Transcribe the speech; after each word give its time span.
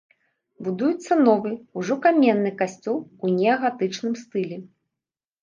Будуецца 0.67 1.17
новы, 1.27 1.51
ужо 1.81 1.97
каменны 2.07 2.51
касцёл 2.63 2.97
у 3.03 3.25
неагатычным 3.37 4.19
стылі. 4.25 4.57